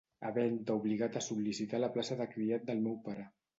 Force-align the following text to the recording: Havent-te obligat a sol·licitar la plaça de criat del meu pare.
Havent-te 0.27 0.77
obligat 0.79 1.19
a 1.19 1.23
sol·licitar 1.27 1.83
la 1.85 1.91
plaça 1.99 2.19
de 2.25 2.29
criat 2.35 2.69
del 2.73 2.85
meu 2.89 3.01
pare. 3.09 3.31